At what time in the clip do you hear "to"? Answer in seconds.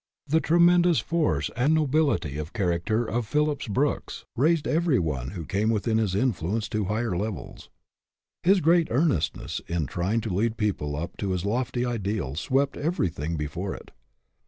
6.69-6.85, 10.21-10.33, 11.17-11.33